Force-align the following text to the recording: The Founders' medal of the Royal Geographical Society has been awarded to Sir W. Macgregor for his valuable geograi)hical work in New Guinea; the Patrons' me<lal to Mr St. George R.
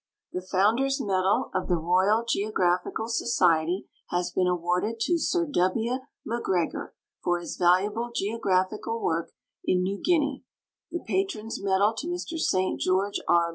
The 0.33 0.41
Founders' 0.41 0.99
medal 0.99 1.51
of 1.53 1.67
the 1.67 1.75
Royal 1.77 2.25
Geographical 2.27 3.07
Society 3.07 3.87
has 4.09 4.31
been 4.31 4.47
awarded 4.47 4.99
to 5.01 5.19
Sir 5.19 5.45
W. 5.45 5.99
Macgregor 6.25 6.95
for 7.23 7.39
his 7.39 7.55
valuable 7.55 8.09
geograi)hical 8.09 8.99
work 8.99 9.31
in 9.63 9.83
New 9.83 10.01
Guinea; 10.03 10.43
the 10.89 11.03
Patrons' 11.05 11.61
me<lal 11.61 11.93
to 11.97 12.07
Mr 12.07 12.39
St. 12.39 12.81
George 12.81 13.19
R. 13.27 13.49